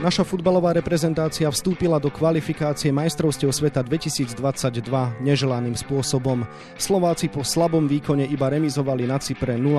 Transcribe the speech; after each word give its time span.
Naša 0.00 0.24
futbalová 0.24 0.72
reprezentácia 0.72 1.44
vstúpila 1.52 2.00
do 2.00 2.08
kvalifikácie 2.08 2.88
majstrovstiev 2.88 3.52
sveta 3.52 3.84
2022 3.84 4.32
neželaným 5.20 5.76
spôsobom. 5.76 6.48
Slováci 6.80 7.28
po 7.28 7.44
slabom 7.44 7.84
výkone 7.84 8.24
iba 8.24 8.48
remizovali 8.48 9.04
na 9.04 9.20
Cypre 9.20 9.60
0-0. 9.60 9.76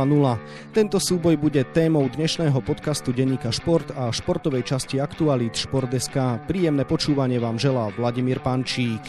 Tento 0.78 1.02
súboj 1.02 1.42
bude 1.42 1.66
témou 1.74 2.06
dnešného 2.06 2.62
podcastu 2.62 3.10
Denníka 3.10 3.50
Šport 3.50 3.90
a 3.98 4.14
športovej 4.14 4.62
časti 4.62 5.02
Aktualít 5.02 5.58
Šport.sk. 5.58 6.46
Príjemné 6.46 6.86
počúvanie 6.86 7.42
vám 7.42 7.58
želá 7.58 7.90
Vladimír 7.98 8.46
Pančík. 8.46 9.02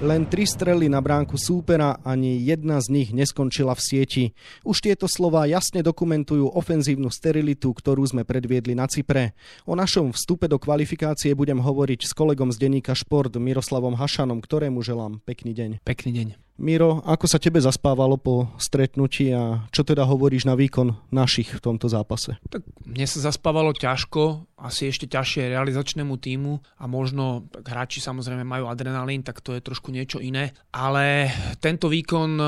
Len 0.00 0.24
tri 0.24 0.48
strely 0.48 0.88
na 0.88 0.96
bránku 1.04 1.36
súpera, 1.36 2.00
ani 2.00 2.40
jedna 2.40 2.80
z 2.80 2.88
nich 2.88 3.08
neskončila 3.12 3.76
v 3.76 3.84
sieti. 3.84 4.24
Už 4.64 4.80
tieto 4.80 5.04
slova 5.04 5.44
jasne 5.44 5.84
dokumentujú 5.84 6.56
ofenzívnu 6.56 7.12
sterilitu, 7.12 7.68
ktorú 7.76 8.08
sme 8.08 8.24
predviedli 8.24 8.72
na 8.72 8.88
Cypre. 8.88 9.36
O 9.68 9.76
našom 9.76 10.16
vstupe 10.16 10.48
do 10.48 10.56
kvalifikácie 10.56 11.36
budem 11.36 11.60
hovoriť 11.60 12.08
s 12.08 12.16
kolegom 12.16 12.48
z 12.48 12.56
denníka 12.56 12.96
Šport 12.96 13.36
Miroslavom 13.36 13.92
Hašanom, 13.92 14.40
ktorému 14.40 14.80
želám 14.80 15.20
pekný 15.28 15.52
deň. 15.52 15.84
Pekný 15.84 16.10
deň. 16.16 16.49
Miro, 16.60 17.00
ako 17.08 17.24
sa 17.24 17.40
tebe 17.40 17.56
zaspávalo 17.56 18.20
po 18.20 18.52
stretnutí 18.60 19.32
a 19.32 19.64
čo 19.72 19.80
teda 19.80 20.04
hovoríš 20.04 20.44
na 20.44 20.52
výkon 20.52 20.92
našich 21.08 21.56
v 21.56 21.64
tomto 21.64 21.88
zápase? 21.88 22.36
Tak 22.52 22.68
mne 22.84 23.06
sa 23.08 23.32
zaspávalo 23.32 23.72
ťažko, 23.72 24.44
asi 24.60 24.92
ešte 24.92 25.08
ťažšie 25.08 25.56
realizačnému 25.56 26.20
týmu 26.20 26.60
a 26.76 26.84
možno 26.84 27.48
tak 27.48 27.64
hráči 27.64 28.04
samozrejme 28.04 28.44
majú 28.44 28.68
adrenalín, 28.68 29.24
tak 29.24 29.40
to 29.40 29.56
je 29.56 29.64
trošku 29.64 29.88
niečo 29.88 30.20
iné. 30.20 30.52
Ale 30.76 31.32
tento 31.64 31.88
výkon 31.88 32.30
e, 32.36 32.44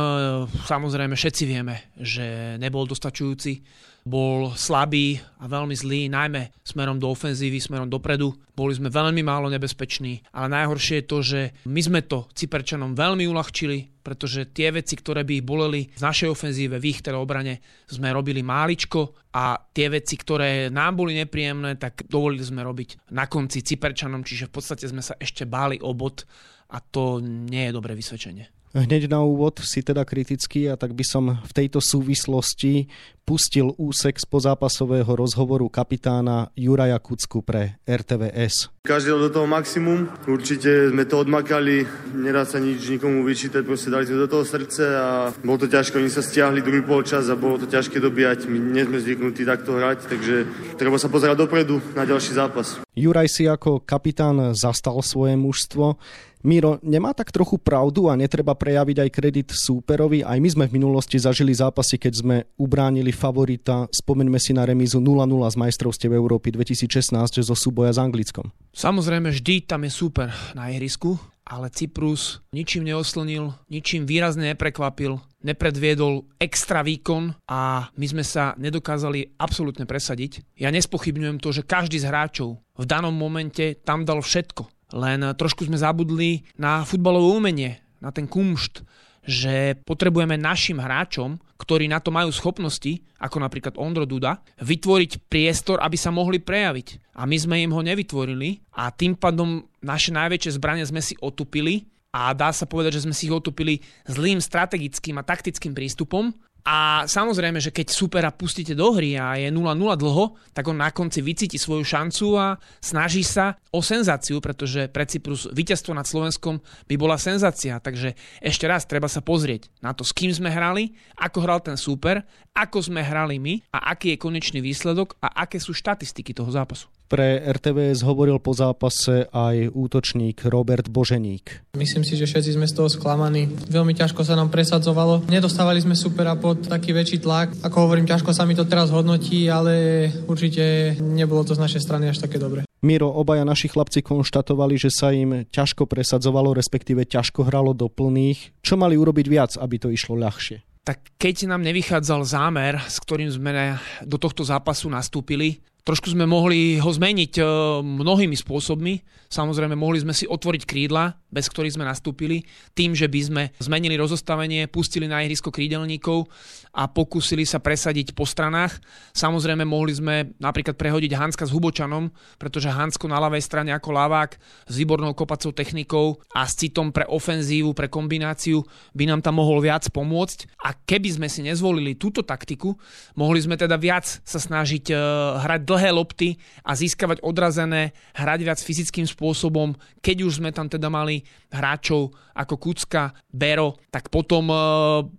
samozrejme 0.69 1.17
všetci 1.17 1.45
vieme, 1.49 1.97
že 1.97 2.61
nebol 2.61 2.85
dostačujúci 2.85 3.65
bol 4.03 4.51
slabý 4.59 5.23
a 5.39 5.47
veľmi 5.47 5.75
zlý, 5.79 6.11
najmä 6.11 6.51
smerom 6.67 6.99
do 6.99 7.07
ofenzívy, 7.11 7.63
smerom 7.63 7.87
dopredu. 7.87 8.35
Boli 8.53 8.75
sme 8.75 8.91
veľmi 8.91 9.23
málo 9.23 9.47
nebezpeční, 9.47 10.27
ale 10.35 10.51
najhoršie 10.51 11.03
je 11.03 11.09
to, 11.09 11.19
že 11.23 11.41
my 11.71 11.81
sme 11.81 12.01
to 12.03 12.27
Cyperčanom 12.35 12.99
veľmi 12.99 13.25
uľahčili, 13.31 14.03
pretože 14.03 14.51
tie 14.51 14.75
veci, 14.75 14.99
ktoré 14.99 15.23
by 15.23 15.33
ich 15.39 15.47
boleli 15.47 15.81
v 15.87 16.01
našej 16.03 16.29
ofenzíve, 16.35 16.83
v 16.83 16.89
ich 16.91 17.01
teda 17.01 17.17
obrane, 17.17 17.63
sme 17.87 18.11
robili 18.11 18.43
máličko 18.43 19.31
a 19.39 19.57
tie 19.71 19.87
veci, 19.87 20.19
ktoré 20.19 20.69
nám 20.69 20.99
boli 20.99 21.15
nepríjemné, 21.23 21.79
tak 21.79 22.05
dovolili 22.11 22.43
sme 22.43 22.67
robiť 22.67 23.15
na 23.15 23.31
konci 23.31 23.63
Cyperčanom, 23.63 24.27
čiže 24.27 24.51
v 24.51 24.55
podstate 24.59 24.85
sme 24.91 25.01
sa 25.01 25.15
ešte 25.17 25.47
báli 25.47 25.79
o 25.79 25.95
bod 25.95 26.27
a 26.75 26.83
to 26.83 27.23
nie 27.23 27.71
je 27.71 27.77
dobré 27.77 27.95
vysvedčenie. 27.95 28.62
Hneď 28.73 29.13
na 29.13 29.21
úvod 29.21 29.61
si 29.61 29.85
teda 29.85 30.01
kritický 30.09 30.65
a 30.73 30.81
tak 30.81 30.97
by 30.97 31.05
som 31.05 31.25
v 31.45 31.53
tejto 31.53 31.85
súvislosti 31.85 32.89
pustil 33.21 33.69
úsek 33.77 34.17
z 34.17 34.25
pozápasového 34.25 35.13
rozhovoru 35.13 35.69
kapitána 35.69 36.49
Juraja 36.57 36.97
Kucku 36.97 37.45
pre 37.45 37.77
RTVS. 37.85 38.73
Každý 38.83 39.15
do 39.15 39.31
toho 39.31 39.47
maximum, 39.47 40.11
určite 40.27 40.91
sme 40.91 41.07
to 41.07 41.23
odmakali, 41.23 41.87
nedá 42.19 42.43
sa 42.43 42.59
nič 42.59 42.83
nikomu 42.91 43.23
vyčítať, 43.23 43.63
proste 43.63 43.95
dali 43.95 44.11
sme 44.11 44.19
do 44.19 44.27
toho 44.27 44.43
srdce 44.43 44.83
a 44.83 45.31
bolo 45.39 45.63
to 45.63 45.71
ťažko, 45.71 46.03
oni 46.03 46.11
sa 46.11 46.19
stiahli 46.19 46.67
druhý 46.67 46.83
polčas 46.83 47.31
a 47.31 47.39
bolo 47.39 47.63
to 47.63 47.71
ťažké 47.71 48.03
dobíjať, 48.03 48.51
my 48.51 48.59
nie 48.59 48.83
sme 48.83 48.99
zvyknutí 48.99 49.47
takto 49.47 49.79
hrať, 49.79 50.11
takže 50.11 50.35
treba 50.83 50.99
sa 50.99 51.07
pozerať 51.07 51.39
dopredu 51.39 51.79
na 51.95 52.03
ďalší 52.03 52.35
zápas. 52.35 52.83
Juraj 52.99 53.31
si 53.31 53.47
ako 53.47 53.87
kapitán 53.87 54.51
zastal 54.51 54.99
svoje 55.07 55.39
mužstvo. 55.39 55.95
Miro, 56.43 56.83
nemá 56.83 57.15
tak 57.15 57.31
trochu 57.31 57.55
pravdu 57.55 58.11
a 58.11 58.19
netreba 58.19 58.59
prejaviť 58.59 58.99
aj 58.99 59.15
kredit 59.15 59.49
súperovi? 59.55 60.27
Aj 60.27 60.35
my 60.43 60.49
sme 60.51 60.67
v 60.67 60.75
minulosti 60.75 61.15
zažili 61.15 61.55
zápasy, 61.55 62.03
keď 62.03 62.13
sme 62.19 62.37
ubránili 62.59 63.15
favorita. 63.15 63.87
Spomeňme 63.95 64.43
si 64.43 64.51
na 64.51 64.67
remízu 64.67 64.99
0-0 64.99 65.23
z 65.23 65.55
majstrovstiev 65.55 66.11
Európy 66.11 66.51
2016 66.51 67.47
zo 67.47 67.55
súboja 67.55 67.95
s 67.95 68.03
Anglickom. 68.03 68.51
Samozrejme, 68.73 69.29
vždy 69.29 69.69
tam 69.69 69.85
je 69.85 69.93
súper 69.93 70.29
na 70.57 70.73
ihrisku, 70.73 71.21
ale 71.45 71.69
Cyprus 71.69 72.41
ničím 72.57 72.89
neoslnil, 72.89 73.53
ničím 73.69 74.09
výrazne 74.09 74.57
neprekvapil, 74.57 75.21
nepredviedol 75.45 76.25
extra 76.41 76.81
výkon 76.81 77.37
a 77.53 77.93
my 77.93 78.07
sme 78.09 78.25
sa 78.25 78.57
nedokázali 78.57 79.37
absolútne 79.37 79.85
presadiť. 79.85 80.57
Ja 80.57 80.73
nespochybňujem 80.73 81.39
to, 81.43 81.53
že 81.53 81.69
každý 81.69 82.01
z 82.01 82.09
hráčov 82.09 82.65
v 82.79 82.85
danom 82.89 83.13
momente 83.13 83.77
tam 83.85 84.09
dal 84.09 84.25
všetko 84.25 84.83
len 84.93 85.25
trošku 85.35 85.65
sme 85.65 85.81
zabudli 85.81 86.45
na 86.61 86.85
futbalové 86.85 87.29
umenie, 87.33 87.73
na 87.99 88.13
ten 88.13 88.29
kumšt, 88.29 88.85
že 89.25 89.79
potrebujeme 89.87 90.37
našim 90.37 90.83
hráčom, 90.83 91.41
ktorí 91.63 91.87
na 91.87 92.03
to 92.03 92.11
majú 92.11 92.35
schopnosti, 92.35 92.99
ako 93.23 93.39
napríklad 93.39 93.79
Ondro 93.79 94.03
Duda, 94.03 94.43
vytvoriť 94.59 95.31
priestor, 95.31 95.79
aby 95.79 95.95
sa 95.95 96.11
mohli 96.11 96.43
prejaviť. 96.43 97.15
A 97.15 97.23
my 97.23 97.37
sme 97.39 97.63
im 97.63 97.71
ho 97.71 97.79
nevytvorili 97.79 98.67
a 98.75 98.91
tým 98.91 99.15
pádom 99.15 99.63
naše 99.79 100.11
najväčšie 100.11 100.59
zbranie 100.59 100.83
sme 100.83 100.99
si 100.99 101.15
otupili 101.23 101.87
a 102.11 102.35
dá 102.35 102.51
sa 102.51 102.67
povedať, 102.67 102.99
že 102.99 103.05
sme 103.07 103.15
si 103.15 103.31
ich 103.31 103.35
otupili 103.35 103.79
zlým 104.11 104.43
strategickým 104.43 105.23
a 105.23 105.25
taktickým 105.25 105.73
prístupom 105.73 106.35
a 106.63 107.03
samozrejme, 107.11 107.59
že 107.59 107.75
keď 107.75 107.87
supera 107.91 108.31
pustíte 108.31 108.79
do 108.79 108.95
hry 108.95 109.19
a 109.19 109.35
je 109.35 109.51
0-0 109.51 109.75
dlho, 109.75 110.39
tak 110.55 110.71
on 110.71 110.79
na 110.79 110.95
konci 110.95 111.19
vycíti 111.19 111.59
svoju 111.59 111.83
šancu 111.83 112.39
a 112.39 112.55
snaží 112.79 113.27
sa 113.27 113.59
o 113.75 113.83
senzáciu, 113.83 114.39
pretože 114.39 114.87
pre 114.87 115.03
Cyprus 115.03 115.51
víťazstvo 115.51 115.91
nad 115.91 116.07
Slovenskom 116.07 116.63
by 116.87 116.95
bola 116.95 117.19
senzácia. 117.19 117.83
Takže 117.83 118.15
ešte 118.39 118.71
raz 118.71 118.87
treba 118.87 119.11
sa 119.11 119.19
pozrieť 119.19 119.75
na 119.83 119.91
to, 119.91 120.07
s 120.07 120.15
kým 120.15 120.31
sme 120.31 120.55
hrali, 120.55 120.95
ako 121.19 121.39
hral 121.43 121.59
ten 121.59 121.75
super, 121.75 122.23
ako 122.55 122.79
sme 122.79 123.03
hrali 123.03 123.43
my 123.43 123.55
a 123.75 123.97
aký 123.97 124.15
je 124.15 124.23
konečný 124.23 124.63
výsledok 124.63 125.19
a 125.19 125.43
aké 125.43 125.59
sú 125.59 125.75
štatistiky 125.75 126.31
toho 126.31 126.53
zápasu. 126.53 126.87
Pre 127.13 127.45
RTVS 127.45 128.09
hovoril 128.09 128.41
po 128.41 128.57
zápase 128.57 129.29
aj 129.37 129.69
útočník 129.77 130.49
Robert 130.49 130.89
Boženík. 130.89 131.77
Myslím 131.77 132.09
si, 132.09 132.17
že 132.17 132.25
všetci 132.25 132.57
sme 132.57 132.65
z 132.65 132.73
toho 132.73 132.89
sklamaní. 132.89 133.53
Veľmi 133.69 133.93
ťažko 133.93 134.25
sa 134.25 134.33
nám 134.33 134.49
presadzovalo. 134.49 135.29
Nedostávali 135.29 135.85
sme 135.85 135.93
supera 135.93 136.33
pod 136.53 136.69
taký 136.69 136.93
väčší 136.93 137.25
tlak. 137.25 137.57
Ako 137.65 137.89
hovorím, 137.89 138.05
ťažko 138.05 138.37
sa 138.37 138.45
mi 138.45 138.53
to 138.53 138.69
teraz 138.69 138.93
hodnotí, 138.93 139.49
ale 139.49 140.05
určite 140.29 140.93
nebolo 141.01 141.49
to 141.49 141.57
z 141.57 141.65
našej 141.65 141.81
strany 141.81 142.13
až 142.13 142.21
také 142.21 142.37
dobre. 142.37 142.69
Miro, 142.85 143.09
obaja 143.09 143.49
naši 143.49 143.73
chlapci 143.73 144.05
konštatovali, 144.05 144.77
že 144.77 144.93
sa 144.93 145.17
im 145.17 145.49
ťažko 145.49 145.89
presadzovalo, 145.89 146.53
respektíve 146.53 147.09
ťažko 147.09 147.49
hralo 147.49 147.73
do 147.73 147.89
plných. 147.89 148.61
Čo 148.61 148.77
mali 148.77 149.01
urobiť 149.01 149.27
viac, 149.33 149.57
aby 149.57 149.81
to 149.81 149.89
išlo 149.89 150.21
ľahšie? 150.21 150.61
tak 150.83 151.15
keď 151.15 151.47
nám 151.47 151.63
nevychádzal 151.63 152.27
zámer, 152.27 152.75
s 152.91 152.99
ktorým 152.99 153.31
sme 153.31 153.79
do 154.03 154.19
tohto 154.19 154.43
zápasu 154.43 154.91
nastúpili, 154.91 155.63
Trošku 155.83 156.15
sme 156.15 156.31
mohli 156.31 156.79
ho 156.79 156.87
zmeniť 156.87 157.43
e, 157.43 157.45
mnohými 157.83 158.39
spôsobmi. 158.39 159.03
Samozrejme, 159.27 159.75
mohli 159.75 159.99
sme 159.99 160.15
si 160.15 160.31
otvoriť 160.31 160.63
krídla, 160.63 161.11
bez 161.33 161.49
ktorých 161.49 161.81
sme 161.81 161.89
nastúpili, 161.89 162.45
tým, 162.77 162.93
že 162.93 163.09
by 163.09 163.21
sme 163.25 163.43
zmenili 163.57 163.97
rozostavenie, 163.97 164.69
pustili 164.69 165.09
na 165.09 165.25
ihrisko 165.25 165.49
krídelníkov 165.49 166.29
a 166.77 166.85
pokúsili 166.87 167.49
sa 167.49 167.57
presadiť 167.57 168.13
po 168.13 168.29
stranách. 168.29 168.77
Samozrejme, 169.17 169.65
mohli 169.65 169.97
sme 169.97 170.37
napríklad 170.37 170.77
prehodiť 170.77 171.13
Hanska 171.17 171.49
s 171.49 171.53
Hubočanom, 171.53 172.13
pretože 172.37 172.69
Hansko 172.69 173.09
na 173.09 173.17
ľavej 173.17 173.41
strane 173.41 173.73
ako 173.73 173.97
lavák 173.97 174.37
s 174.69 174.75
výbornou 174.77 175.17
kopacou 175.17 175.57
technikou 175.57 176.21
a 176.37 176.45
s 176.45 176.57
citom 176.61 176.93
pre 176.93 177.09
ofenzívu, 177.09 177.73
pre 177.73 177.89
kombináciu 177.89 178.61
by 178.93 179.09
nám 179.09 179.25
tam 179.25 179.41
mohol 179.41 179.65
viac 179.65 179.89
pomôcť. 179.89 180.61
A 180.69 180.77
keby 180.77 181.17
sme 181.17 181.29
si 181.33 181.41
nezvolili 181.41 181.97
túto 181.97 182.21
taktiku, 182.21 182.77
mohli 183.17 183.41
sme 183.41 183.57
teda 183.57 183.81
viac 183.81 184.05
sa 184.05 184.39
snažiť 184.39 184.93
e, 184.93 184.95
hrať 185.41 185.61
dlhé 185.65 185.91
lopty 185.97 186.37
a 186.65 186.77
získavať 186.77 187.25
odrazené, 187.25 187.97
hrať 188.13 188.41
viac 188.45 188.61
fyzickým 188.61 189.09
spôsobom. 189.09 189.73
Keď 190.05 190.17
už 190.29 190.45
sme 190.45 190.53
tam 190.53 190.69
teda 190.69 190.93
mali 190.93 191.22
hráčov 191.53 192.15
ako 192.33 192.55
Kucka, 192.57 193.13
Bero, 193.29 193.77
tak 193.93 194.09
potom 194.09 194.49
e, 194.49 194.57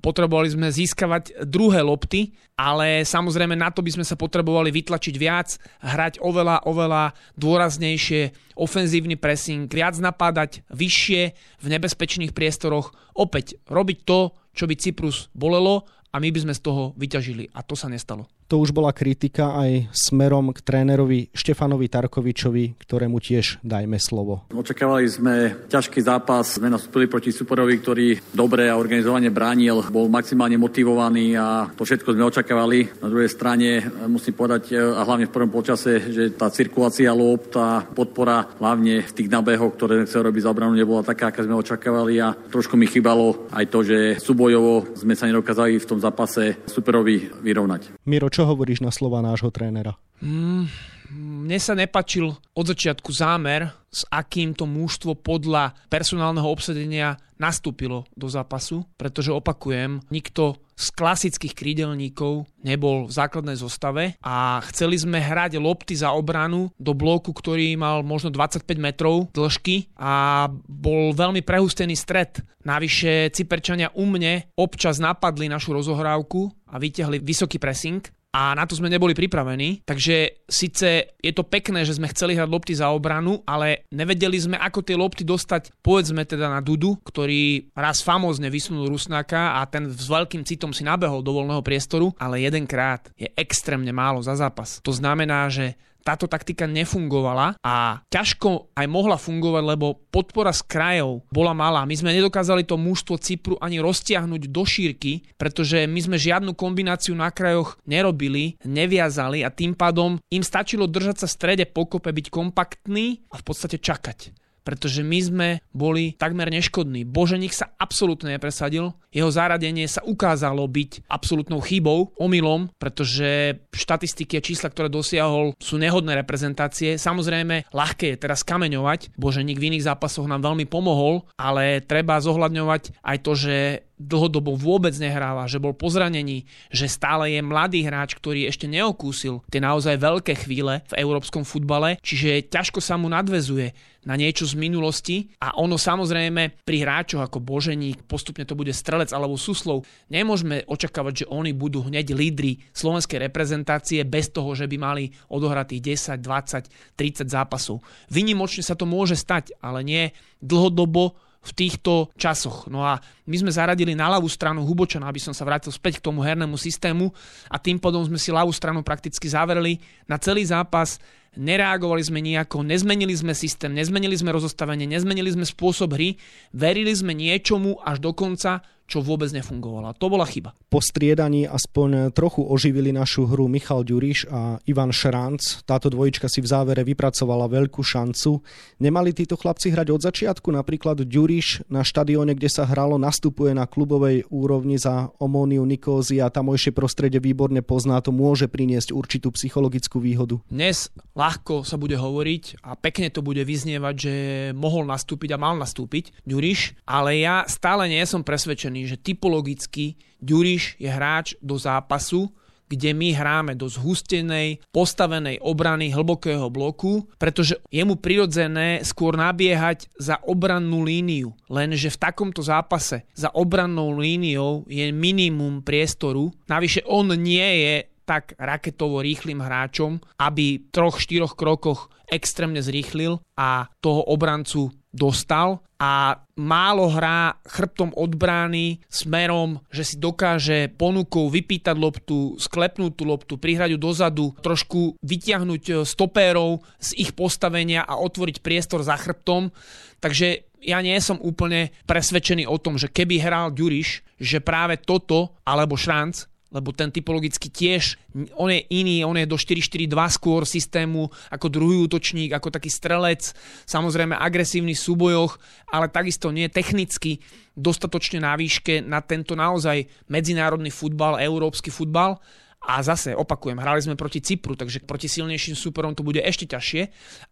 potrebovali 0.01 0.49
sme 0.49 0.67
získavať 0.73 1.45
druhé 1.45 1.85
lopty, 1.85 2.33
ale 2.57 3.05
samozrejme 3.05 3.53
na 3.53 3.69
to 3.69 3.85
by 3.85 3.93
sme 3.93 4.05
sa 4.05 4.17
potrebovali 4.17 4.73
vytlačiť 4.73 5.15
viac, 5.17 5.57
hrať 5.81 6.17
oveľa, 6.21 6.65
oveľa 6.65 7.13
dôraznejšie, 7.37 8.33
ofenzívny 8.57 9.17
pressing, 9.17 9.69
viac 9.69 9.97
napádať 10.01 10.65
vyššie 10.73 11.21
v 11.61 11.65
nebezpečných 11.69 12.33
priestoroch, 12.33 12.93
opäť 13.13 13.61
robiť 13.69 13.97
to, 14.05 14.33
čo 14.53 14.65
by 14.69 14.75
Cyprus 14.77 15.29
bolelo 15.33 15.85
a 16.13 16.21
my 16.21 16.29
by 16.29 16.39
sme 16.45 16.53
z 16.53 16.61
toho 16.61 16.93
vyťažili 16.97 17.49
a 17.53 17.65
to 17.65 17.73
sa 17.73 17.89
nestalo. 17.89 18.29
To 18.51 18.61
už 18.61 18.75
bola 18.75 18.93
kritika 18.93 19.55
aj 19.57 19.89
smerom 19.93 20.53
k 20.53 20.61
trénerovi 20.61 21.33
Štefanovi 21.33 21.89
Tarkovičovi, 21.89 22.77
ktorému 22.81 23.17
tiež 23.17 23.63
dajme 23.65 23.97
slovo. 23.97 24.45
Očakávali 24.53 25.09
sme 25.09 25.35
ťažký 25.69 26.03
zápas, 26.03 26.59
sme 26.59 26.69
nastúpili 26.69 27.09
proti 27.09 27.33
suporovi, 27.33 27.79
ktorý 27.81 28.07
dobre 28.33 28.69
a 28.69 28.77
organizovane 28.77 29.33
bránil, 29.33 29.81
bol 29.89 30.11
maximálne 30.11 30.59
motivovaný 30.59 31.39
a 31.39 31.69
to 31.73 31.87
všetko 31.87 32.13
sme 32.13 32.27
očakávali. 32.27 33.01
Na 33.01 33.07
druhej 33.09 33.31
strane 33.31 33.85
musím 34.05 34.35
povedať, 34.37 34.75
a 34.75 35.01
hlavne 35.01 35.29
v 35.29 35.33
prvom 35.33 35.51
počase, 35.53 36.13
že 36.13 36.33
tá 36.35 36.49
cirkulácia 36.49 37.09
lop, 37.13 37.53
tá 37.53 37.85
podpora 37.85 38.53
hlavne 38.59 39.05
v 39.05 39.15
tých 39.15 39.31
nabehoch, 39.31 39.73
ktoré 39.77 40.03
sme 40.03 40.07
chceli 40.09 40.23
robiť 40.29 40.43
za 40.43 40.51
obranu, 40.51 40.73
nebola 40.73 41.05
taká, 41.05 41.29
aká 41.29 41.45
sme 41.45 41.57
očakávali 41.57 42.21
a 42.21 42.33
trošku 42.33 42.73
mi 42.73 42.89
chýbalo 42.89 43.49
aj 43.53 43.65
to, 43.69 43.85
že 43.85 43.97
súbojovo 44.17 44.93
sme 44.97 45.13
sa 45.13 45.29
nedokázali 45.29 45.77
v 45.77 45.89
tom 45.89 46.01
zápase 46.01 46.57
superovi 46.65 47.29
vyrovnať. 47.41 48.01
Miro, 48.09 48.32
čo 48.33 48.49
hovoríš 48.49 48.81
na 48.81 48.89
slova 48.89 49.21
nášho 49.21 49.53
trénera? 49.53 49.93
Mm, 50.25 50.65
mne 51.13 51.59
sa 51.61 51.77
nepačil 51.77 52.33
od 52.33 52.65
začiatku 52.65 53.13
zámer, 53.13 53.69
s 53.93 54.01
akým 54.09 54.57
to 54.57 54.65
mužstvo 54.65 55.13
podľa 55.13 55.77
personálneho 55.93 56.49
obsadenia 56.49 57.21
nastúpilo 57.37 58.09
do 58.17 58.25
zápasu, 58.25 58.87
pretože 58.97 59.29
opakujem, 59.29 60.01
nikto 60.09 60.57
z 60.73 60.89
klasických 60.95 61.53
krídelníkov 61.53 62.49
nebol 62.65 63.05
v 63.05 63.13
základnej 63.13 63.53
zostave 63.59 64.17
a 64.25 64.57
chceli 64.73 64.97
sme 64.97 65.21
hrať 65.21 65.61
lopty 65.61 65.93
za 65.93 66.15
obranu 66.17 66.73
do 66.81 66.97
bloku, 66.97 67.29
ktorý 67.29 67.77
mal 67.77 68.01
možno 68.01 68.33
25 68.33 68.65
metrov 68.81 69.29
dĺžky 69.37 69.93
a 69.99 70.47
bol 70.65 71.13
veľmi 71.13 71.45
prehustený 71.45 71.93
stred. 71.93 72.41
Navyše 72.65 73.29
Cyperčania 73.37 73.93
u 73.93 74.09
mne 74.09 74.49
občas 74.57 74.97
napadli 74.97 75.45
našu 75.45 75.77
rozohrávku 75.77 76.49
a 76.73 76.81
vyťahli 76.81 77.21
vysoký 77.21 77.61
pressing 77.61 78.01
a 78.33 78.57
na 78.57 78.65
to 78.65 78.73
sme 78.73 78.89
neboli 78.89 79.13
pripravení. 79.13 79.85
Takže 79.85 80.43
síce 80.49 81.13
je 81.21 81.33
to 81.37 81.45
pekné, 81.45 81.85
že 81.85 82.01
sme 82.01 82.09
chceli 82.09 82.33
hrať 82.33 82.49
lopty 82.49 82.73
za 82.73 82.89
obranu, 82.89 83.45
ale 83.45 83.85
nevedeli 83.93 84.41
sme, 84.41 84.57
ako 84.57 84.81
tie 84.81 84.97
lopty 84.97 85.21
dostať, 85.21 85.69
povedzme 85.85 86.25
teda 86.25 86.49
na 86.49 86.57
Dudu, 86.57 86.97
ktorý 87.05 87.69
raz 87.77 88.01
famózne 88.01 88.49
vysunul 88.49 88.89
Rusnáka 88.89 89.61
a 89.61 89.69
ten 89.69 89.85
s 89.85 90.09
veľkým 90.09 90.41
citom 90.41 90.73
si 90.73 90.81
nabehol 90.81 91.21
do 91.21 91.29
voľného 91.37 91.61
priestoru, 91.61 92.09
ale 92.17 92.41
jedenkrát 92.41 93.05
je 93.13 93.29
extrémne 93.37 93.93
málo 93.93 94.25
za 94.25 94.33
zápas. 94.33 94.81
To 94.81 94.89
znamená, 94.89 95.45
že 95.53 95.77
táto 96.03 96.27
taktika 96.27 96.67
nefungovala 96.67 97.55
a 97.63 98.03
ťažko 98.11 98.75
aj 98.75 98.87
mohla 98.91 99.15
fungovať, 99.15 99.63
lebo 99.63 100.03
podpora 100.11 100.51
z 100.51 100.61
krajov 100.67 101.23
bola 101.31 101.55
malá. 101.55 101.87
My 101.87 101.95
sme 101.95 102.11
nedokázali 102.11 102.67
to 102.67 102.75
mužstvo 102.75 103.17
Cypru 103.17 103.55
ani 103.63 103.79
roztiahnuť 103.79 104.51
do 104.51 104.63
šírky, 104.67 105.23
pretože 105.39 105.87
my 105.87 105.99
sme 106.03 106.17
žiadnu 106.19 106.53
kombináciu 106.53 107.15
na 107.15 107.31
krajoch 107.31 107.79
nerobili, 107.87 108.59
neviazali 108.67 109.41
a 109.41 109.49
tým 109.49 109.73
pádom 109.73 110.19
im 110.29 110.43
stačilo 110.43 110.85
držať 110.85 111.23
sa 111.23 111.27
v 111.31 111.35
strede 111.39 111.65
pokope, 111.65 112.11
byť 112.11 112.27
kompaktný 112.27 113.23
a 113.31 113.39
v 113.39 113.43
podstate 113.47 113.79
čakať 113.79 114.42
pretože 114.63 115.03
my 115.03 115.19
sme 115.19 115.49
boli 115.75 116.15
takmer 116.15 116.47
neškodní. 116.49 117.03
Boženík 117.03 117.53
sa 117.53 117.71
absolútne 117.77 118.35
nepresadil, 118.35 118.95
jeho 119.13 119.29
zaradenie 119.29 119.85
sa 119.85 120.01
ukázalo 120.01 120.65
byť 120.65 121.05
absolútnou 121.05 121.61
chybou, 121.61 122.15
omylom, 122.17 122.73
pretože 122.81 123.61
štatistiky 123.69 124.41
a 124.41 124.45
čísla, 124.45 124.73
ktoré 124.73 124.89
dosiahol, 124.89 125.53
sú 125.61 125.77
nehodné 125.77 126.17
reprezentácie. 126.17 126.97
Samozrejme, 126.97 127.69
ľahké 127.69 128.15
je 128.15 128.21
teraz 128.23 128.41
kameňovať, 128.41 129.13
Boženík 129.19 129.61
v 129.61 129.75
iných 129.75 129.85
zápasoch 129.85 130.25
nám 130.25 130.41
veľmi 130.41 130.65
pomohol, 130.65 131.29
ale 131.37 131.85
treba 131.85 132.17
zohľadňovať 132.17 133.05
aj 133.05 133.17
to, 133.21 133.31
že 133.37 133.55
dlhodobo 134.03 134.59
vôbec 134.59 134.93
nehráva, 134.99 135.47
že 135.47 135.61
bol 135.63 135.71
po 135.71 135.87
zranení, 135.87 136.45
že 136.69 136.91
stále 136.91 137.33
je 137.33 137.41
mladý 137.41 137.87
hráč, 137.87 138.15
ktorý 138.19 138.45
ešte 138.47 138.67
neokúsil 138.67 139.41
tie 139.49 139.63
naozaj 139.63 139.99
veľké 139.99 140.33
chvíle 140.43 140.83
v 140.91 140.93
európskom 140.99 141.47
futbale, 141.47 141.97
čiže 142.03 142.51
ťažko 142.51 142.83
sa 142.83 142.99
mu 142.99 143.07
nadvezuje 143.07 143.93
na 144.03 144.19
niečo 144.19 144.43
z 144.43 144.59
minulosti 144.59 145.31
a 145.39 145.55
ono 145.55 145.79
samozrejme 145.79 146.63
pri 146.67 146.77
hráčoch 146.83 147.23
ako 147.23 147.39
Boženík, 147.39 148.03
postupne 148.03 148.43
to 148.43 148.55
bude 148.55 148.75
Strelec 148.75 149.15
alebo 149.15 149.39
Suslov, 149.39 149.87
nemôžeme 150.11 150.67
očakávať, 150.67 151.23
že 151.23 151.29
oni 151.31 151.55
budú 151.55 151.87
hneď 151.87 152.11
lídry 152.11 152.59
slovenskej 152.75 153.31
reprezentácie 153.31 154.03
bez 154.03 154.29
toho, 154.29 154.51
že 154.53 154.67
by 154.67 154.75
mali 154.75 155.03
odohratých 155.31 156.19
10, 156.19 156.19
20, 156.19 156.99
30 156.99 157.31
zápasov. 157.31 157.79
Vynimočne 158.11 158.61
sa 158.61 158.75
to 158.75 158.83
môže 158.83 159.15
stať, 159.15 159.55
ale 159.63 159.87
nie 159.87 160.11
dlhodobo 160.43 161.15
v 161.43 161.51
týchto 161.51 162.07
časoch. 162.15 162.71
No 162.71 162.87
a 162.87 163.03
my 163.27 163.35
sme 163.35 163.51
zaradili 163.51 163.91
na 163.91 164.07
ľavú 164.07 164.31
stranu 164.31 164.63
Hubočana, 164.63 165.11
aby 165.11 165.19
som 165.19 165.35
sa 165.35 165.43
vrátil 165.43 165.75
späť 165.75 165.99
k 165.99 166.05
tomu 166.07 166.23
hernému 166.23 166.55
systému 166.55 167.11
a 167.51 167.59
tým 167.59 167.77
potom 167.77 168.01
sme 168.07 168.15
si 168.15 168.31
ľavú 168.31 168.55
stranu 168.55 168.79
prakticky 168.79 169.27
zaverili 169.27 169.83
na 170.07 170.15
celý 170.15 170.47
zápas 170.47 171.03
nereagovali 171.33 172.01
sme 172.05 172.21
nejako, 172.21 172.61
nezmenili 172.61 173.13
sme 173.17 173.33
systém, 173.33 173.73
nezmenili 173.73 174.13
sme 174.13 174.33
rozostavenie, 174.33 174.85
nezmenili 174.85 175.33
sme 175.33 175.45
spôsob 175.45 175.97
hry, 175.97 176.17
verili 176.53 176.93
sme 176.93 177.17
niečomu 177.17 177.81
až 177.81 177.97
do 178.01 178.13
konca, 178.13 178.61
čo 178.93 179.01
vôbec 179.01 179.33
nefungovalo. 179.33 179.97
To 179.97 180.05
bola 180.05 180.29
chyba. 180.29 180.53
Po 180.69 180.77
striedaní 180.77 181.49
aspoň 181.49 182.13
trochu 182.13 182.45
oživili 182.45 182.93
našu 182.93 183.25
hru 183.25 183.49
Michal 183.49 183.81
Ďuriš 183.81 184.29
a 184.29 184.61
Ivan 184.69 184.93
Šranc. 184.93 185.65
Táto 185.65 185.89
dvojička 185.89 186.29
si 186.29 186.45
v 186.45 186.47
závere 186.53 186.85
vypracovala 186.85 187.49
veľkú 187.49 187.81
šancu. 187.81 188.37
Nemali 188.77 189.17
títo 189.17 189.33
chlapci 189.33 189.73
hrať 189.73 189.87
od 189.89 190.01
začiatku? 190.05 190.53
Napríklad 190.53 191.01
Ďuriš 191.01 191.65
na 191.73 191.81
štadióne, 191.81 192.37
kde 192.37 192.53
sa 192.53 192.69
hralo, 192.69 193.01
nastupuje 193.01 193.57
na 193.57 193.65
klubovej 193.65 194.29
úrovni 194.29 194.77
za 194.77 195.09
Omóniu 195.17 195.65
Nikózy 195.65 196.21
a 196.21 196.29
tamojšie 196.29 196.75
prostredie 196.75 197.17
výborne 197.17 197.65
pozná, 197.65 197.97
to 198.03 198.13
môže 198.13 198.45
priniesť 198.45 198.93
určitú 198.93 199.33
psychologickú 199.33 199.97
výhodu. 199.97 200.37
Dnes 200.53 200.93
ľahko 201.17 201.65
sa 201.65 201.81
bude 201.81 201.97
hovoriť 201.97 202.61
a 202.61 202.77
pekne 202.77 203.09
to 203.09 203.25
bude 203.25 203.41
vyznievať, 203.41 203.95
že 203.97 204.13
mohol 204.53 204.85
nastúpiť 204.85 205.33
a 205.33 205.41
mal 205.41 205.57
nastúpiť 205.57 206.13
Ďuriš, 206.27 206.85
ale 206.85 207.23
ja 207.23 207.47
stále 207.49 207.89
nie 207.89 208.03
som 208.03 208.21
presvedčený, 208.21 208.82
že 208.87 208.99
typologicky 208.99 209.99
Ďuriš 210.23 210.79
je 210.79 210.87
hráč 210.87 211.35
do 211.43 211.59
zápasu, 211.59 212.31
kde 212.71 212.95
my 212.95 213.11
hráme 213.11 213.53
do 213.59 213.67
zhustenej, 213.67 214.63
postavenej 214.71 215.43
obrany 215.43 215.91
hlbokého 215.91 216.47
bloku, 216.47 217.05
pretože 217.19 217.59
je 217.67 217.83
mu 217.83 217.99
prirodzené 217.99 218.81
skôr 218.87 219.19
nabiehať 219.19 219.91
za 219.99 220.17
obrannú 220.23 220.81
líniu. 220.81 221.35
Lenže 221.51 221.91
v 221.91 222.01
takomto 222.01 222.39
zápase 222.39 223.03
za 223.13 223.29
obrannou 223.35 223.93
líniou 223.99 224.63
je 224.71 224.89
minimum 224.95 225.59
priestoru. 225.59 226.31
Navyše 226.47 226.87
on 226.87 227.13
nie 227.19 227.45
je 227.67 227.75
tak 228.07 228.33
raketovo 228.39 229.03
rýchlým 229.03 229.43
hráčom, 229.43 229.99
aby 230.23 230.59
v 230.59 230.65
troch, 230.71 230.97
štyroch 231.03 231.35
krokoch 231.35 231.91
extrémne 232.09 232.63
zrýchlil 232.63 233.19
a 233.39 233.67
toho 233.79 234.07
obrancu 234.07 234.71
dostal 234.93 235.65
a 235.81 236.21
málo 236.39 236.87
hrá 236.87 237.35
chrbtom 237.43 237.91
od 237.97 238.15
brány 238.15 238.79
smerom, 238.87 239.59
že 239.67 239.83
si 239.83 239.95
dokáže 239.99 240.71
ponukou 240.71 241.27
vypýtať 241.27 241.75
loptu, 241.75 242.39
sklepnúť 242.39 242.93
tú 242.95 243.03
loptu, 243.03 243.33
prihrať 243.35 243.75
ju 243.75 243.79
dozadu, 243.81 244.25
trošku 244.39 244.95
vytiahnuť 245.03 245.63
e, 245.67 245.73
stopérov 245.83 246.63
z 246.79 246.89
ich 247.03 247.11
postavenia 247.11 247.83
a 247.83 247.99
otvoriť 247.99 248.39
priestor 248.39 248.85
za 248.85 248.95
chrbtom. 248.95 249.51
Takže 249.99 250.47
ja 250.63 250.79
nie 250.79 250.95
som 251.03 251.19
úplne 251.19 251.75
presvedčený 251.83 252.47
o 252.47 252.55
tom, 252.55 252.79
že 252.79 252.87
keby 252.87 253.19
hral 253.19 253.51
Ďuriš, 253.51 254.15
že 254.15 254.39
práve 254.39 254.79
toto, 254.79 255.35
alebo 255.43 255.75
Šranc, 255.75 256.31
lebo 256.53 256.69
ten 256.69 256.93
typologicky 256.93 257.49
tiež, 257.49 257.97
on 258.37 258.53
je 258.53 258.61
iný, 258.69 259.01
on 259.01 259.17
je 259.17 259.25
do 259.25 259.35
4-4-2 259.35 259.89
skôr 260.13 260.45
systému 260.45 261.09
ako 261.33 261.49
druhý 261.49 261.89
útočník, 261.89 262.29
ako 262.29 262.53
taký 262.53 262.69
strelec, 262.69 263.33
samozrejme 263.65 264.13
agresívny 264.13 264.77
v 264.77 264.83
súbojoch, 264.85 265.41
ale 265.73 265.89
takisto 265.89 266.29
nie 266.29 266.45
technicky 266.47 267.17
dostatočne 267.57 268.21
na 268.21 268.37
výške 268.37 268.85
na 268.85 269.01
tento 269.01 269.33
naozaj 269.33 269.89
medzinárodný 270.05 270.69
futbal, 270.69 271.17
európsky 271.17 271.73
futbal. 271.73 272.21
A 272.63 272.79
zase 272.79 273.11
opakujem, 273.11 273.59
hrali 273.59 273.83
sme 273.83 273.99
proti 273.99 274.23
Cypru, 274.23 274.55
takže 274.55 274.87
proti 274.87 275.11
silnejším 275.11 275.51
súperom 275.51 275.91
to 275.91 275.99
bude 275.99 276.23
ešte 276.23 276.47
ťažšie, 276.47 276.81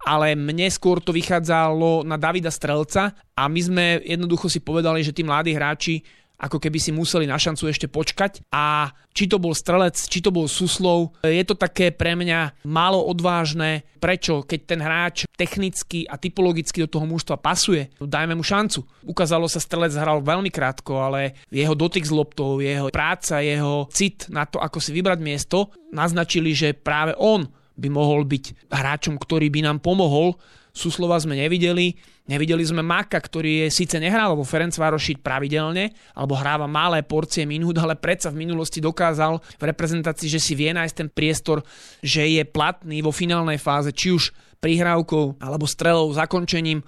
ale 0.04 0.36
mne 0.36 0.68
skôr 0.68 1.00
to 1.00 1.16
vychádzalo 1.16 2.04
na 2.04 2.20
Davida 2.20 2.51
Strelca 2.51 3.16
a 3.32 3.48
my 3.48 3.62
sme 3.63 3.86
jednoducho 4.04 4.51
si 4.51 4.60
povedali, 4.60 5.00
že 5.08 5.16
tí 5.16 5.24
mladí 5.24 5.56
hráči 5.56 6.04
ako 6.41 6.57
keby 6.57 6.81
si 6.81 6.89
museli 6.89 7.29
na 7.29 7.38
šancu 7.38 7.69
ešte 7.69 7.86
počkať 7.86 8.41
a 8.50 8.89
či 9.13 9.29
to 9.29 9.38
bol 9.38 9.53
strelec, 9.53 9.93
či 9.93 10.25
to 10.25 10.33
bol 10.33 10.50
Suslov, 10.50 11.13
je 11.21 11.43
to 11.45 11.53
také 11.53 11.93
pre 11.93 12.17
mňa 12.17 12.65
málo 12.65 13.05
odvážne. 13.05 13.86
Prečo? 14.01 14.41
Keď 14.41 14.60
ten 14.65 14.81
hráč 14.81 15.29
technicky 15.38 16.10
a 16.10 16.17
typologicky 16.17 16.81
do 16.81 16.89
toho 16.89 17.05
mužstva 17.05 17.38
pasuje, 17.38 17.93
dajme 18.01 18.33
mu 18.33 18.41
šancu. 18.41 18.81
Ukázalo 19.05 19.45
sa, 19.45 19.62
strelec 19.62 19.93
hral 19.93 20.25
veľmi 20.25 20.50
krátko, 20.50 20.98
ale 20.98 21.38
jeho 21.53 21.77
dotyk 21.77 22.01
s 22.01 22.10
loptou, 22.10 22.57
jeho 22.57 22.89
práca, 22.89 23.45
jeho 23.45 23.86
cit 23.93 24.25
na 24.33 24.50
to, 24.50 24.57
ako 24.57 24.81
si 24.81 24.89
vybrať 24.98 25.19
miesto, 25.21 25.69
naznačili, 25.93 26.57
že 26.57 26.74
práve 26.74 27.13
on 27.21 27.45
by 27.82 27.90
mohol 27.90 28.24
byť 28.30 28.70
hráčom, 28.70 29.18
ktorý 29.18 29.50
by 29.50 29.66
nám 29.66 29.82
pomohol 29.82 30.38
Suslova 30.72 31.20
sme 31.20 31.36
nevideli. 31.36 32.00
Nevideli 32.32 32.64
sme 32.64 32.80
Maka, 32.80 33.20
ktorý 33.20 33.68
je 33.68 33.76
síce 33.76 34.00
nehral 34.00 34.40
vo 34.40 34.48
Ferencvároši 34.48 35.20
pravidelne, 35.20 35.92
alebo 36.16 36.40
hráva 36.40 36.64
malé 36.64 37.04
porcie 37.04 37.44
minút, 37.44 37.76
ale 37.76 38.00
predsa 38.00 38.32
v 38.32 38.48
minulosti 38.48 38.80
dokázal 38.80 39.44
v 39.60 39.64
reprezentácii, 39.68 40.32
že 40.32 40.40
si 40.40 40.56
vie 40.56 40.72
nájsť 40.72 40.96
ten 40.96 41.10
priestor, 41.12 41.60
že 42.00 42.24
je 42.24 42.44
platný 42.48 43.04
vo 43.04 43.12
finálnej 43.12 43.60
fáze, 43.60 43.92
či 43.92 44.16
už 44.16 44.32
prihrávkou 44.64 45.44
alebo 45.44 45.68
strelou, 45.68 46.08
zakončením 46.16 46.80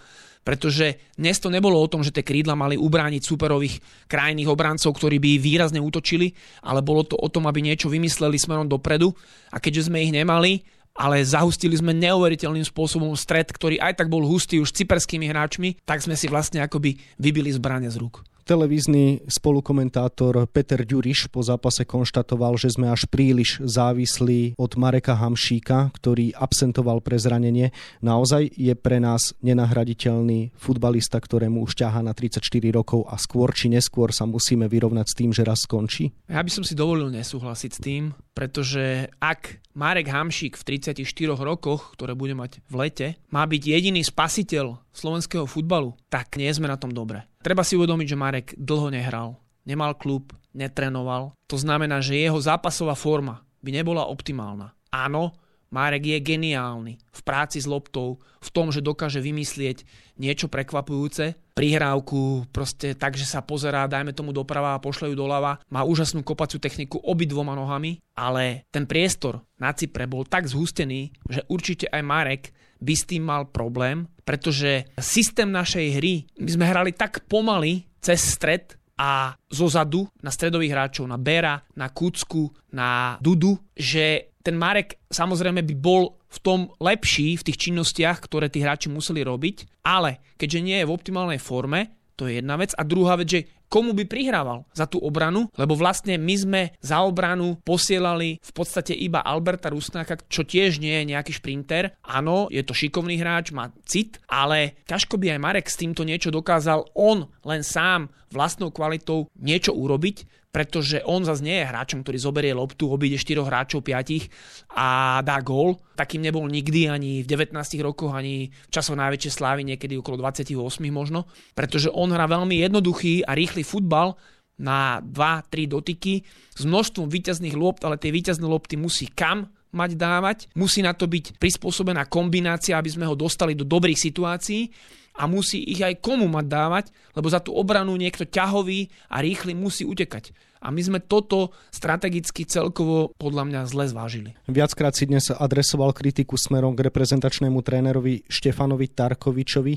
pretože 0.44 1.00
dnes 1.16 1.40
to 1.40 1.48
nebolo 1.48 1.80
o 1.80 1.88
tom, 1.88 2.04
že 2.04 2.12
tie 2.12 2.20
krídla 2.20 2.52
mali 2.52 2.76
ubrániť 2.76 3.24
superových 3.24 3.80
krajných 4.12 4.52
obrancov, 4.52 4.92
ktorí 4.92 5.16
by 5.16 5.40
výrazne 5.40 5.80
útočili, 5.80 6.36
ale 6.68 6.84
bolo 6.84 7.08
to 7.08 7.16
o 7.16 7.32
tom, 7.32 7.48
aby 7.48 7.64
niečo 7.64 7.88
vymysleli 7.88 8.36
smerom 8.36 8.68
dopredu 8.68 9.16
a 9.56 9.64
keďže 9.64 9.88
sme 9.88 10.04
ich 10.04 10.12
nemali 10.12 10.68
ale 10.94 11.26
zahustili 11.26 11.74
sme 11.74 11.92
neuveriteľným 11.98 12.66
spôsobom 12.66 13.14
stred, 13.18 13.50
ktorý 13.50 13.82
aj 13.82 13.98
tak 13.98 14.08
bol 14.14 14.22
hustý 14.26 14.62
už 14.62 14.74
cyperskými 14.74 15.26
hráčmi, 15.30 15.82
tak 15.84 16.06
sme 16.06 16.14
si 16.14 16.30
vlastne 16.30 16.62
akoby 16.62 17.02
vybili 17.18 17.50
zbranie 17.50 17.90
z 17.90 17.98
rúk. 17.98 18.22
Televízny 18.44 19.24
spolukomentátor 19.32 20.52
Peter 20.52 20.84
Ďuriš 20.84 21.32
po 21.32 21.40
zápase 21.40 21.88
konštatoval, 21.88 22.60
že 22.60 22.76
sme 22.76 22.92
až 22.92 23.08
príliš 23.08 23.64
závislí 23.64 24.60
od 24.60 24.76
Mareka 24.76 25.16
Hamšíka, 25.16 25.96
ktorý 25.96 26.36
absentoval 26.36 27.00
pre 27.00 27.16
zranenie. 27.16 27.72
Naozaj 28.04 28.52
je 28.52 28.76
pre 28.76 29.00
nás 29.00 29.32
nenahraditeľný 29.40 30.52
futbalista, 30.60 31.24
ktorému 31.24 31.64
už 31.64 31.88
ťahá 31.88 32.04
na 32.04 32.12
34 32.12 32.44
rokov 32.76 33.08
a 33.08 33.16
skôr 33.16 33.56
či 33.56 33.72
neskôr 33.72 34.12
sa 34.12 34.28
musíme 34.28 34.68
vyrovnať 34.68 35.08
s 35.08 35.16
tým, 35.16 35.32
že 35.32 35.48
raz 35.48 35.64
skončí? 35.64 36.12
Ja 36.28 36.44
by 36.44 36.52
som 36.52 36.68
si 36.68 36.76
dovolil 36.76 37.16
nesúhlasiť 37.16 37.72
s 37.72 37.80
tým, 37.80 38.12
pretože 38.34 39.14
ak 39.22 39.62
Marek 39.78 40.10
Hamšík 40.10 40.58
v 40.58 40.82
34 40.82 41.06
rokoch, 41.38 41.94
ktoré 41.98 42.18
bude 42.18 42.34
mať 42.34 42.62
v 42.66 42.76
lete, 42.78 43.08
má 43.30 43.46
byť 43.46 43.62
jediný 43.62 44.02
spasiteľ 44.02 44.82
slovenského 44.94 45.46
futbalu, 45.46 45.94
tak 46.10 46.38
nie 46.38 46.50
sme 46.50 46.70
na 46.70 46.78
tom 46.78 46.94
dobre. 46.94 47.26
Treba 47.42 47.66
si 47.66 47.78
uvedomiť, 47.78 48.08
že 48.10 48.20
Marek 48.20 48.48
dlho 48.58 48.90
nehral, 48.94 49.38
nemal 49.66 49.98
klub, 49.98 50.34
netrenoval. 50.54 51.34
To 51.50 51.58
znamená, 51.58 52.02
že 52.02 52.18
jeho 52.18 52.38
zápasová 52.38 52.94
forma 52.94 53.42
by 53.66 53.70
nebola 53.74 54.06
optimálna. 54.10 54.74
Áno, 54.94 55.34
Marek 55.74 56.06
je 56.06 56.22
geniálny 56.22 57.02
v 57.02 57.22
práci 57.26 57.58
s 57.58 57.66
loptou, 57.66 58.22
v 58.38 58.50
tom, 58.54 58.70
že 58.70 58.86
dokáže 58.86 59.18
vymyslieť 59.18 59.82
niečo 60.22 60.46
prekvapujúce, 60.46 61.34
prihrávku, 61.58 62.46
proste 62.54 62.94
tak, 62.94 63.18
že 63.18 63.26
sa 63.26 63.42
pozerá, 63.42 63.90
dajme 63.90 64.14
tomu 64.14 64.30
doprava 64.30 64.78
a 64.78 64.84
pošle 64.84 65.10
ju 65.10 65.16
doľava, 65.18 65.66
má 65.74 65.82
úžasnú 65.82 66.22
kopaciu 66.22 66.62
techniku 66.62 67.02
obidvoma 67.02 67.58
nohami, 67.58 67.98
ale 68.14 68.70
ten 68.70 68.86
priestor 68.86 69.42
na 69.58 69.74
Cypre 69.74 70.06
bol 70.06 70.30
tak 70.30 70.46
zhustený, 70.46 71.10
že 71.26 71.42
určite 71.50 71.90
aj 71.90 72.02
Marek 72.06 72.44
by 72.78 72.94
s 72.94 73.08
tým 73.10 73.26
mal 73.26 73.50
problém, 73.50 74.06
pretože 74.22 74.86
systém 75.02 75.50
našej 75.50 75.88
hry, 75.98 76.30
my 76.38 76.50
sme 76.54 76.66
hrali 76.70 76.92
tak 76.94 77.26
pomaly 77.26 77.90
cez 78.04 78.20
stred 78.20 78.76
a 78.98 79.34
zo 79.50 79.68
zadu 79.70 80.06
na 80.22 80.30
stredových 80.30 80.74
hráčov, 80.74 81.10
na 81.10 81.18
Bera, 81.18 81.58
na 81.78 81.90
Kucku, 81.90 82.54
na 82.74 83.18
Dudu, 83.18 83.58
že 83.74 84.36
ten 84.44 84.60
Marek 84.60 85.02
samozrejme 85.10 85.64
by 85.64 85.76
bol 85.80 86.20
v 86.30 86.38
tom 86.44 86.60
lepší 86.82 87.40
v 87.40 87.46
tých 87.48 87.70
činnostiach, 87.70 88.20
ktoré 88.26 88.50
tí 88.50 88.60
hráči 88.62 88.92
museli 88.92 89.24
robiť, 89.24 89.86
ale 89.88 90.36
keďže 90.36 90.60
nie 90.66 90.78
je 90.82 90.88
v 90.90 90.94
optimálnej 90.94 91.40
forme, 91.40 91.94
to 92.14 92.30
je 92.30 92.42
jedna 92.42 92.60
vec. 92.60 92.76
A 92.78 92.86
druhá 92.86 93.18
vec, 93.18 93.28
že 93.30 93.46
komu 93.74 93.98
by 93.98 94.06
prihrával 94.06 94.70
za 94.78 94.86
tú 94.86 95.02
obranu, 95.02 95.50
lebo 95.58 95.74
vlastne 95.74 96.22
my 96.22 96.36
sme 96.38 96.62
za 96.78 97.02
obranu 97.02 97.58
posielali 97.66 98.38
v 98.38 98.52
podstate 98.54 98.94
iba 98.94 99.26
Alberta 99.26 99.74
Rusnáka, 99.74 100.22
čo 100.30 100.46
tiež 100.46 100.78
nie 100.78 100.94
je 101.02 101.10
nejaký 101.10 101.34
šprinter. 101.34 101.98
Áno, 102.06 102.54
je 102.54 102.62
to 102.62 102.78
šikovný 102.78 103.18
hráč, 103.18 103.50
má 103.50 103.74
cit, 103.90 104.22
ale 104.30 104.78
ťažko 104.86 105.18
by 105.18 105.34
aj 105.34 105.40
Marek 105.42 105.68
s 105.74 105.82
týmto 105.82 106.06
niečo 106.06 106.30
dokázal 106.30 106.94
on 106.94 107.26
len 107.42 107.66
sám 107.66 108.14
vlastnou 108.30 108.70
kvalitou 108.70 109.34
niečo 109.42 109.74
urobiť 109.74 110.43
pretože 110.54 111.02
on 111.02 111.26
zase 111.26 111.42
nie 111.42 111.58
je 111.58 111.66
hráčom, 111.66 112.06
ktorý 112.06 112.18
zoberie 112.22 112.54
loptu, 112.54 112.86
obíde 112.86 113.18
4 113.18 113.42
hráčov, 113.42 113.82
5 113.82 114.30
a 114.78 115.20
dá 115.26 115.42
gól. 115.42 115.82
Takým 115.98 116.22
nebol 116.22 116.46
nikdy 116.46 116.94
ani 116.94 117.26
v 117.26 117.28
19 117.28 117.58
rokoch, 117.82 118.14
ani 118.14 118.54
v 118.54 118.70
časoch 118.70 118.94
najväčšej 118.94 119.34
slávy, 119.34 119.66
niekedy 119.66 119.98
okolo 119.98 120.22
28 120.22 120.54
možno, 120.94 121.26
pretože 121.58 121.90
on 121.90 122.14
hrá 122.14 122.30
veľmi 122.30 122.62
jednoduchý 122.62 123.26
a 123.26 123.34
rýchly 123.34 123.66
futbal 123.66 124.14
na 124.62 125.02
2-3 125.02 125.66
dotyky 125.66 126.22
s 126.54 126.62
množstvom 126.62 127.10
výťazných 127.10 127.58
lopt, 127.58 127.82
ale 127.82 127.98
tie 127.98 128.14
výťazné 128.14 128.46
lopty 128.46 128.78
musí 128.78 129.10
kam 129.10 129.50
mať 129.74 129.98
dávať, 129.98 130.38
musí 130.54 130.86
na 130.86 130.94
to 130.94 131.10
byť 131.10 131.42
prispôsobená 131.42 132.06
kombinácia, 132.06 132.78
aby 132.78 132.94
sme 132.94 133.10
ho 133.10 133.18
dostali 133.18 133.58
do 133.58 133.66
dobrých 133.66 133.98
situácií 133.98 134.70
a 135.14 135.30
musí 135.30 135.62
ich 135.62 135.82
aj 135.82 136.02
komu 136.02 136.26
mať 136.26 136.46
dávať, 136.50 136.86
lebo 137.14 137.28
za 137.30 137.40
tú 137.40 137.54
obranu 137.54 137.94
niekto 137.94 138.26
ťahový 138.26 138.90
a 139.14 139.22
rýchly 139.22 139.54
musí 139.54 139.86
utekať. 139.86 140.34
A 140.64 140.72
my 140.72 140.80
sme 140.80 141.00
toto 141.04 141.52
strategicky 141.76 142.48
celkovo 142.48 143.12
podľa 143.20 143.44
mňa 143.52 143.62
zle 143.68 143.92
zvážili. 143.92 144.32
Viackrát 144.48 144.96
si 144.96 145.12
dnes 145.12 145.28
adresoval 145.28 145.92
kritiku 145.92 146.40
smerom 146.40 146.72
k 146.80 146.88
reprezentačnému 146.88 147.60
trénerovi 147.60 148.24
Štefanovi 148.32 148.88
Tarkovičovi. 148.96 149.76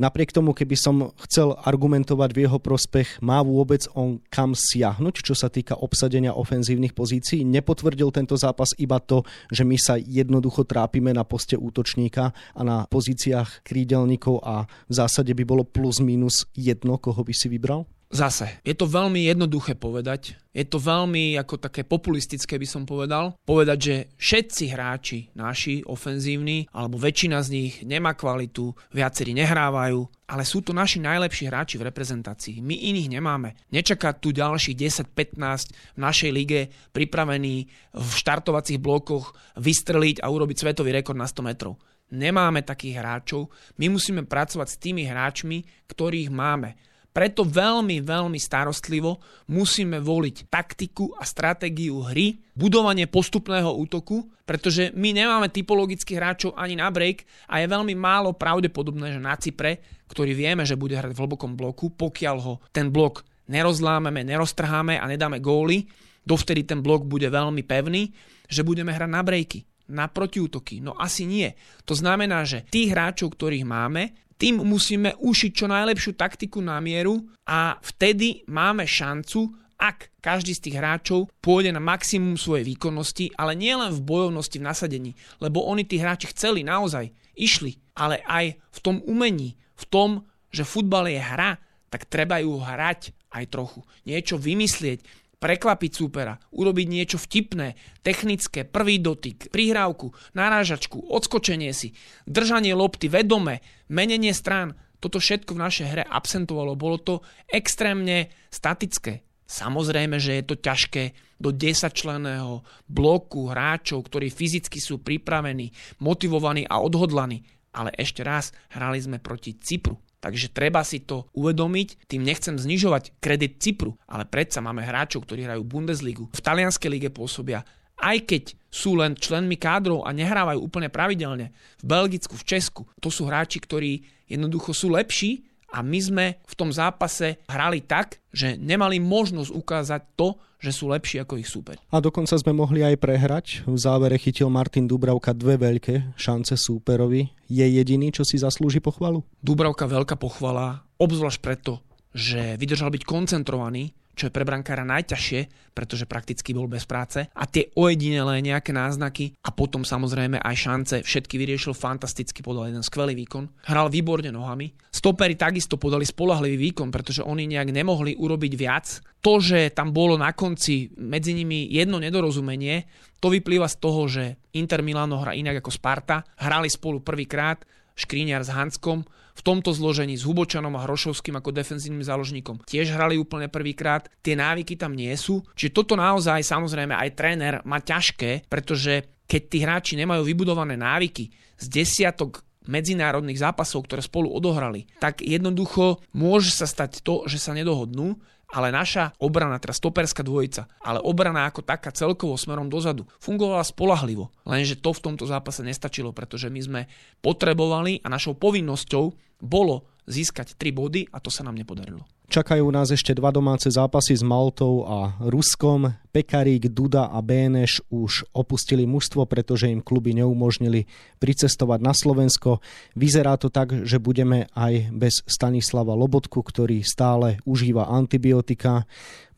Napriek 0.00 0.32
tomu, 0.32 0.56
keby 0.56 0.72
som 0.72 1.12
chcel 1.28 1.52
argumentovať 1.52 2.32
v 2.32 2.48
jeho 2.48 2.56
prospech, 2.56 3.20
má 3.20 3.44
vôbec 3.44 3.84
on 3.92 4.24
kam 4.32 4.56
siahnuť, 4.56 5.20
čo 5.20 5.36
sa 5.36 5.52
týka 5.52 5.76
obsadenia 5.76 6.32
ofenzívnych 6.32 6.96
pozícií? 6.96 7.44
Nepotvrdil 7.44 8.08
tento 8.08 8.32
zápas 8.40 8.72
iba 8.80 8.96
to, 9.04 9.20
že 9.52 9.68
my 9.68 9.76
sa 9.76 10.00
jednoducho 10.00 10.64
trápime 10.64 11.12
na 11.12 11.28
poste 11.28 11.60
útočníka 11.60 12.32
a 12.32 12.60
na 12.64 12.88
pozíciách 12.88 13.68
krídelníkov 13.68 14.40
a 14.40 14.64
v 14.88 14.92
zásade 14.96 15.36
by 15.36 15.44
bolo 15.44 15.68
plus 15.68 16.00
minus 16.00 16.48
jedno, 16.56 16.96
koho 16.96 17.20
by 17.20 17.36
si 17.36 17.52
vybral? 17.52 17.84
Zase, 18.12 18.60
je 18.60 18.76
to 18.76 18.84
veľmi 18.84 19.24
jednoduché 19.24 19.72
povedať. 19.72 20.36
Je 20.52 20.68
to 20.68 20.76
veľmi 20.76 21.32
ako 21.40 21.56
také 21.56 21.80
populistické 21.80 22.60
by 22.60 22.68
som 22.68 22.84
povedal. 22.84 23.40
Povedať, 23.40 23.78
že 23.80 23.96
všetci 24.20 24.64
hráči 24.68 25.18
naši, 25.32 25.80
ofenzívni, 25.88 26.68
alebo 26.76 27.00
väčšina 27.00 27.40
z 27.40 27.48
nich 27.48 27.72
nemá 27.88 28.12
kvalitu, 28.12 28.76
viacerí 28.92 29.32
nehrávajú, 29.32 30.28
ale 30.28 30.44
sú 30.44 30.60
to 30.60 30.76
naši 30.76 31.00
najlepší 31.00 31.48
hráči 31.48 31.80
v 31.80 31.88
reprezentácii. 31.88 32.60
My 32.60 32.76
iných 32.76 33.16
nemáme. 33.16 33.56
Nečaká 33.72 34.12
tu 34.12 34.36
ďalších 34.36 34.76
10-15 35.08 35.96
v 35.96 35.98
našej 36.04 36.30
lige 36.36 36.68
pripravení 36.92 37.64
v 37.96 38.10
štartovacích 38.12 38.76
blokoch 38.76 39.32
vystreliť 39.56 40.20
a 40.20 40.28
urobiť 40.28 40.60
svetový 40.60 40.92
rekord 40.92 41.16
na 41.16 41.24
100 41.24 41.48
metrov. 41.48 41.80
Nemáme 42.12 42.60
takých 42.60 43.00
hráčov. 43.00 43.48
My 43.80 43.88
musíme 43.88 44.28
pracovať 44.28 44.68
s 44.68 44.76
tými 44.76 45.08
hráčmi, 45.08 45.88
ktorých 45.88 46.28
máme 46.28 46.91
preto 47.12 47.44
veľmi, 47.44 48.00
veľmi 48.00 48.40
starostlivo 48.40 49.20
musíme 49.52 50.00
voliť 50.00 50.48
taktiku 50.48 51.12
a 51.20 51.28
stratégiu 51.28 52.00
hry, 52.08 52.40
budovanie 52.56 53.04
postupného 53.04 53.68
útoku, 53.68 54.32
pretože 54.48 54.90
my 54.96 55.12
nemáme 55.12 55.52
typologických 55.52 56.18
hráčov 56.18 56.50
ani 56.56 56.80
na 56.80 56.88
break 56.88 57.28
a 57.52 57.60
je 57.60 57.68
veľmi 57.68 57.92
málo 57.92 58.32
pravdepodobné, 58.32 59.12
že 59.12 59.20
na 59.20 59.36
Cypre, 59.36 59.84
ktorý 60.08 60.32
vieme, 60.32 60.64
že 60.64 60.80
bude 60.80 60.96
hrať 60.96 61.12
v 61.12 61.20
hlbokom 61.20 61.52
bloku, 61.52 61.92
pokiaľ 61.92 62.36
ho 62.40 62.54
ten 62.72 62.88
blok 62.88 63.24
nerozlámeme, 63.48 64.24
neroztrháme 64.24 64.96
a 64.96 65.04
nedáme 65.04 65.38
góly, 65.40 65.88
dovtedy 66.24 66.64
ten 66.64 66.80
blok 66.80 67.04
bude 67.04 67.28
veľmi 67.28 67.60
pevný, 67.64 68.12
že 68.48 68.64
budeme 68.64 68.92
hrať 68.92 69.10
na 69.12 69.20
breaky 69.20 69.71
na 69.92 70.08
protiútoky? 70.08 70.80
No 70.80 70.96
asi 70.96 71.28
nie. 71.28 71.52
To 71.84 71.92
znamená, 71.92 72.48
že 72.48 72.64
tých 72.72 72.96
hráčov, 72.96 73.36
ktorých 73.36 73.68
máme, 73.68 74.16
tým 74.40 74.58
musíme 74.64 75.14
ušiť 75.22 75.50
čo 75.54 75.70
najlepšiu 75.70 76.18
taktiku 76.18 76.58
na 76.58 76.82
mieru 76.82 77.22
a 77.46 77.78
vtedy 77.78 78.42
máme 78.50 78.82
šancu, 78.82 79.54
ak 79.78 80.14
každý 80.22 80.54
z 80.54 80.62
tých 80.66 80.78
hráčov 80.78 81.30
pôjde 81.42 81.74
na 81.74 81.82
maximum 81.82 82.38
svojej 82.38 82.62
výkonnosti, 82.74 83.34
ale 83.34 83.58
nie 83.58 83.74
len 83.74 83.90
v 83.90 84.02
bojovnosti, 84.02 84.58
v 84.58 84.66
nasadení, 84.66 85.12
lebo 85.42 85.66
oni 85.66 85.82
tí 85.82 85.98
hráči 85.98 86.30
chceli 86.30 86.62
naozaj, 86.62 87.10
išli, 87.34 87.78
ale 87.98 88.22
aj 88.22 88.58
v 88.58 88.78
tom 88.78 89.02
umení, 89.02 89.58
v 89.74 89.84
tom, 89.90 90.10
že 90.54 90.66
futbal 90.66 91.10
je 91.10 91.18
hra, 91.18 91.58
tak 91.90 92.06
treba 92.06 92.38
ju 92.38 92.56
hrať 92.62 93.10
aj 93.34 93.44
trochu. 93.50 93.82
Niečo 94.06 94.38
vymyslieť, 94.38 95.21
prekvapiť 95.42 95.90
súpera, 95.90 96.38
urobiť 96.54 96.86
niečo 96.86 97.18
vtipné, 97.18 97.74
technické, 98.06 98.62
prvý 98.62 99.02
dotyk, 99.02 99.50
prihrávku, 99.50 100.14
narážačku, 100.38 101.02
odskočenie 101.10 101.74
si, 101.74 101.98
držanie 102.30 102.78
lopty 102.78 103.10
vedome, 103.10 103.58
menenie 103.90 104.30
strán. 104.30 104.78
Toto 105.02 105.18
všetko 105.18 105.58
v 105.58 105.62
našej 105.66 105.86
hre 105.90 106.04
absentovalo. 106.06 106.78
Bolo 106.78 107.02
to 107.02 107.14
extrémne 107.50 108.30
statické. 108.54 109.26
Samozrejme, 109.50 110.22
že 110.22 110.38
je 110.38 110.44
to 110.46 110.54
ťažké 110.62 111.34
do 111.42 111.50
10 111.50 111.90
členého 111.90 112.62
bloku 112.86 113.50
hráčov, 113.50 114.06
ktorí 114.06 114.30
fyzicky 114.30 114.78
sú 114.78 115.02
pripravení, 115.02 115.74
motivovaní 115.98 116.62
a 116.70 116.78
odhodlaní. 116.78 117.42
Ale 117.74 117.90
ešte 117.98 118.22
raz, 118.22 118.54
hrali 118.70 119.02
sme 119.02 119.18
proti 119.18 119.58
Cypru. 119.58 119.98
Takže 120.22 120.54
treba 120.54 120.86
si 120.86 121.02
to 121.02 121.26
uvedomiť, 121.34 122.06
tým 122.06 122.22
nechcem 122.22 122.54
znižovať 122.54 123.18
kredit 123.18 123.58
Cypru, 123.58 123.98
ale 124.06 124.22
predsa 124.22 124.62
máme 124.62 124.86
hráčov, 124.86 125.26
ktorí 125.26 125.50
hrajú 125.50 125.66
Bundesligu, 125.66 126.30
v 126.30 126.40
talianskej 126.40 126.90
lige 126.94 127.10
pôsobia, 127.10 127.66
aj 127.98 128.30
keď 128.30 128.44
sú 128.70 128.94
len 128.94 129.18
členmi 129.18 129.58
kádrov 129.58 130.06
a 130.06 130.14
nehrávajú 130.14 130.62
úplne 130.62 130.86
pravidelne, 130.88 131.50
v 131.82 131.84
Belgicku, 131.84 132.38
v 132.38 132.46
Česku, 132.46 132.82
to 133.02 133.10
sú 133.10 133.26
hráči, 133.26 133.58
ktorí 133.58 134.06
jednoducho 134.30 134.70
sú 134.70 134.94
lepší 134.94 135.51
a 135.72 135.80
my 135.80 135.98
sme 135.98 136.26
v 136.44 136.54
tom 136.54 136.68
zápase 136.68 137.40
hrali 137.48 137.80
tak, 137.80 138.20
že 138.28 138.60
nemali 138.60 139.00
možnosť 139.00 139.50
ukázať 139.56 140.02
to, 140.14 140.36
že 140.62 140.70
sú 140.70 140.92
lepší 140.92 141.18
ako 141.18 141.40
ich 141.42 141.50
súper. 141.50 141.80
A 141.90 141.98
dokonca 141.98 142.38
sme 142.38 142.54
mohli 142.54 142.86
aj 142.86 143.00
prehrať. 143.02 143.46
V 143.66 143.74
závere 143.74 144.14
chytil 144.14 144.46
Martin 144.46 144.86
Dubravka 144.86 145.34
dve 145.34 145.58
veľké 145.58 146.14
šance 146.14 146.54
súperovi. 146.54 147.34
Je 147.50 147.66
jediný, 147.66 148.14
čo 148.14 148.22
si 148.22 148.38
zaslúži 148.38 148.78
pochvalu? 148.78 149.26
Dubravka 149.42 149.90
veľká 149.90 150.14
pochvala, 150.14 150.86
obzvlášť 151.02 151.40
preto, 151.42 151.82
že 152.14 152.54
vydržal 152.60 152.94
byť 152.94 153.02
koncentrovaný, 153.02 153.90
čo 154.12 154.28
je 154.28 154.34
pre 154.34 154.44
brankára 154.44 154.84
najťažšie, 154.84 155.72
pretože 155.72 156.04
prakticky 156.04 156.52
bol 156.52 156.68
bez 156.68 156.84
práce 156.84 157.24
a 157.32 157.44
tie 157.48 157.72
ojedinelé 157.72 158.44
nejaké 158.44 158.70
náznaky 158.76 159.32
a 159.40 159.50
potom 159.50 159.88
samozrejme 159.88 160.36
aj 160.36 160.56
šance, 160.56 160.96
všetky 161.00 161.40
vyriešil 161.40 161.72
fantasticky, 161.72 162.44
podal 162.44 162.68
jeden 162.68 162.84
skvelý 162.84 163.16
výkon, 163.16 163.48
hral 163.64 163.88
výborne 163.88 164.28
nohami. 164.28 164.76
Stopery 164.92 165.34
takisto 165.34 165.80
podali 165.80 166.04
spolahlivý 166.04 166.70
výkon, 166.70 166.92
pretože 166.92 167.24
oni 167.24 167.48
nejak 167.48 167.72
nemohli 167.72 168.12
urobiť 168.20 168.52
viac. 168.54 168.86
To, 169.24 169.40
že 169.40 169.72
tam 169.72 169.94
bolo 169.94 170.20
na 170.20 170.36
konci 170.36 170.92
medzi 170.98 171.32
nimi 171.32 171.70
jedno 171.72 171.96
nedorozumenie, 171.96 172.84
to 173.22 173.30
vyplýva 173.30 173.70
z 173.70 173.76
toho, 173.78 174.10
že 174.10 174.24
Inter 174.58 174.82
Milano 174.82 175.22
hrá 175.22 175.32
inak 175.32 175.62
ako 175.62 175.70
Sparta, 175.70 176.26
hrali 176.42 176.66
spolu 176.66 177.00
prvýkrát, 177.00 177.62
Škríňar 177.94 178.42
s 178.42 178.50
Hanskom, 178.50 179.06
v 179.32 179.40
tomto 179.40 179.72
zložení 179.72 180.14
s 180.16 180.28
Hubočanom 180.28 180.76
a 180.76 180.84
Hrošovským 180.84 181.36
ako 181.40 181.56
defenzívnym 181.56 182.04
záložníkom 182.04 182.62
tiež 182.68 182.92
hrali 182.92 183.16
úplne 183.16 183.48
prvýkrát. 183.48 184.08
Tie 184.20 184.36
návyky 184.36 184.76
tam 184.76 184.92
nie 184.92 185.12
sú. 185.16 185.40
Čiže 185.56 185.72
toto 185.72 185.94
naozaj 185.96 186.44
samozrejme 186.44 186.92
aj 186.92 187.10
tréner 187.16 187.54
má 187.64 187.80
ťažké, 187.80 188.46
pretože 188.46 189.24
keď 189.24 189.42
tí 189.48 189.58
hráči 189.64 189.92
nemajú 189.96 190.28
vybudované 190.28 190.76
návyky 190.76 191.32
z 191.56 191.66
desiatok 191.72 192.44
medzinárodných 192.68 193.42
zápasov, 193.42 193.88
ktoré 193.88 194.04
spolu 194.04 194.30
odohrali, 194.30 194.86
tak 195.02 195.24
jednoducho 195.24 195.98
môže 196.14 196.54
sa 196.54 196.68
stať 196.68 197.02
to, 197.02 197.26
že 197.26 197.42
sa 197.42 197.56
nedohodnú 197.56 198.22
ale 198.52 198.68
naša 198.68 199.16
obrana, 199.16 199.56
teda 199.56 199.72
stoperská 199.72 200.20
dvojica, 200.20 200.68
ale 200.84 201.00
obrana 201.00 201.48
ako 201.48 201.64
taká 201.64 201.88
celkovo 201.90 202.36
smerom 202.36 202.68
dozadu 202.68 203.08
fungovala 203.18 203.64
spolahlivo. 203.64 204.28
Lenže 204.44 204.76
to 204.76 204.92
v 204.92 205.02
tomto 205.10 205.24
zápase 205.24 205.64
nestačilo, 205.64 206.12
pretože 206.12 206.52
my 206.52 206.60
sme 206.60 206.80
potrebovali 207.24 208.04
a 208.04 208.12
našou 208.12 208.36
povinnosťou 208.36 209.04
bolo 209.42 209.88
získať 210.04 210.54
3 210.60 210.70
body 210.70 211.00
a 211.10 211.18
to 211.18 211.32
sa 211.32 211.42
nám 211.42 211.56
nepodarilo. 211.56 212.04
Čakajú 212.32 212.64
nás 212.72 212.88
ešte 212.88 213.12
dva 213.12 213.28
domáce 213.28 213.68
zápasy 213.68 214.16
s 214.16 214.24
Maltou 214.24 214.88
a 214.88 215.20
Ruskom. 215.20 215.92
Pekarík, 216.16 216.72
Duda 216.72 217.12
a 217.12 217.20
Béneš 217.20 217.84
už 217.92 218.24
opustili 218.32 218.88
mužstvo, 218.88 219.28
pretože 219.28 219.68
im 219.68 219.84
kluby 219.84 220.16
neumožnili 220.16 220.88
pricestovať 221.20 221.84
na 221.84 221.92
Slovensko. 221.92 222.64
Vyzerá 222.96 223.36
to 223.36 223.52
tak, 223.52 223.84
že 223.84 224.00
budeme 224.00 224.48
aj 224.56 224.96
bez 224.96 225.20
Stanislava 225.28 225.92
Lobotku, 225.92 226.40
ktorý 226.40 226.80
stále 226.80 227.36
užíva 227.44 227.92
antibiotika. 227.92 228.88